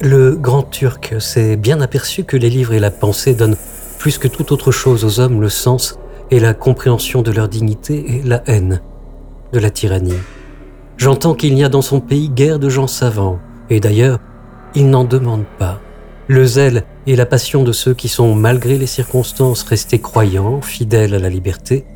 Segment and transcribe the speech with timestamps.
[0.00, 3.56] Le grand turc s'est bien aperçu que les livres et la pensée donnent
[3.98, 5.98] plus que toute autre chose aux hommes le sens
[6.30, 8.80] et la compréhension de leur dignité et la haine
[9.52, 10.12] de la tyrannie.
[10.98, 14.20] J'entends qu'il n'y a dans son pays guère de gens savants, et d'ailleurs,
[14.76, 15.80] il n'en demande pas.
[16.28, 21.14] Le zèle et la passion de ceux qui sont, malgré les circonstances, restés croyants, fidèles
[21.14, 21.86] à la liberté,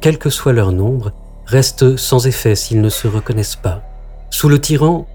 [0.00, 1.12] quel que soit leur nombre,
[1.46, 3.82] restent sans effet s'ils ne se reconnaissent pas.
[4.30, 5.08] Sous le tyran,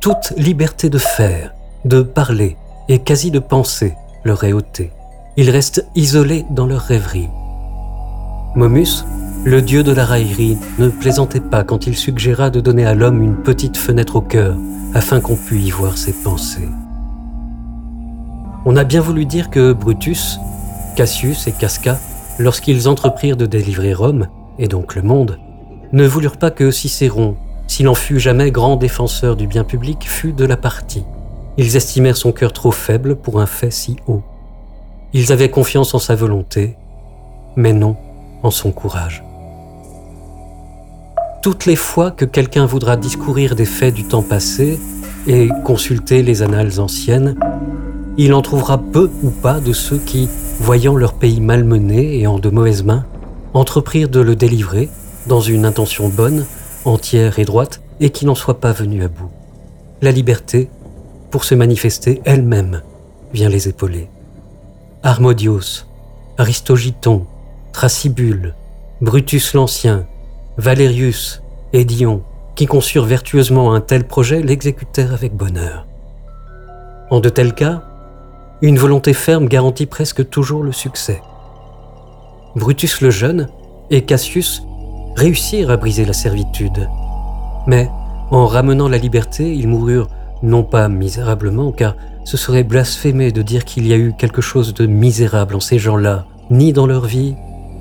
[0.00, 1.54] toute liberté de faire,
[1.84, 2.56] de parler
[2.88, 4.92] et quasi de penser leur est ôtée.
[5.36, 7.28] Ils restent isolés dans leur rêverie.
[8.54, 9.04] Momus,
[9.44, 13.22] le dieu de la raillerie, ne plaisantait pas quand il suggéra de donner à l'homme
[13.22, 14.56] une petite fenêtre au cœur
[14.94, 16.68] afin qu'on pût y voir ses pensées.
[18.64, 20.38] On a bien voulu dire que Brutus,
[20.94, 21.98] Cassius et Casca,
[22.38, 24.28] lorsqu'ils entreprirent de délivrer Rome,
[24.58, 25.38] et donc le monde,
[25.92, 30.32] ne voulurent pas que Cicéron, s'il en fut jamais grand défenseur du bien public, fût
[30.32, 31.04] de la partie.
[31.58, 34.22] Ils estimèrent son cœur trop faible pour un fait si haut.
[35.12, 36.76] Ils avaient confiance en sa volonté,
[37.56, 37.96] mais non
[38.42, 39.22] en son courage.
[41.42, 44.78] Toutes les fois que quelqu'un voudra discourir des faits du temps passé
[45.26, 47.36] et consulter les annales anciennes,
[48.16, 50.28] il en trouvera peu ou pas de ceux qui,
[50.60, 53.04] voyant leur pays malmené et en de mauvaises mains,
[53.54, 54.88] entreprirent de le délivrer
[55.26, 56.46] dans une intention bonne,
[56.84, 59.30] entière et droite, et qui n'en soit pas venu à bout.
[60.00, 60.68] La liberté,
[61.32, 62.82] pour se manifester elle-même,
[63.32, 64.08] vient les épauler.
[65.02, 65.86] Harmodios,
[66.38, 67.26] Aristogiton,
[67.72, 68.54] Thrasybule,
[69.00, 70.06] Brutus l'Ancien,
[70.58, 72.22] Valérius et Dion,
[72.54, 75.86] qui conçurent vertueusement un tel projet, l'exécutèrent avec bonheur.
[77.10, 77.82] En de tels cas,
[78.60, 81.22] une volonté ferme garantit presque toujours le succès.
[82.54, 83.48] Brutus le Jeune
[83.90, 84.62] et Cassius
[85.16, 86.88] réussirent à briser la servitude.
[87.66, 87.90] Mais
[88.30, 90.08] en ramenant la liberté, ils moururent
[90.42, 94.74] non pas misérablement, car ce serait blasphémer de dire qu'il y a eu quelque chose
[94.74, 97.34] de misérable en ces gens-là, ni dans leur vie,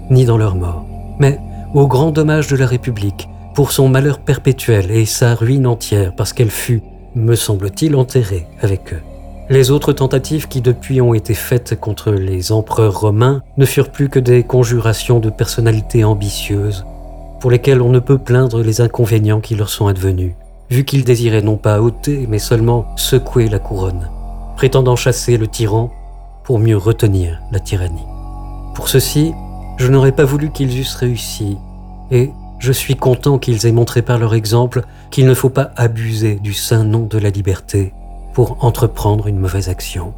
[0.09, 0.85] ni dans leur mort,
[1.19, 1.39] mais
[1.73, 6.33] au grand dommage de la République, pour son malheur perpétuel et sa ruine entière, parce
[6.33, 6.81] qu'elle fut,
[7.15, 9.01] me semble-t-il, enterrée avec eux.
[9.49, 14.07] Les autres tentatives qui depuis ont été faites contre les empereurs romains ne furent plus
[14.07, 16.85] que des conjurations de personnalités ambitieuses,
[17.41, 20.35] pour lesquelles on ne peut plaindre les inconvénients qui leur sont advenus,
[20.71, 24.09] vu qu'ils désiraient non pas ôter, mais seulement secouer la couronne,
[24.55, 25.91] prétendant chasser le tyran
[26.43, 28.07] pour mieux retenir la tyrannie.
[28.73, 29.33] Pour ceci,
[29.77, 31.57] je n'aurais pas voulu qu'ils eussent réussi,
[32.09, 36.35] et je suis content qu'ils aient montré par leur exemple qu'il ne faut pas abuser
[36.35, 37.93] du saint nom de la liberté
[38.33, 40.13] pour entreprendre une mauvaise action.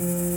[0.00, 0.27] うん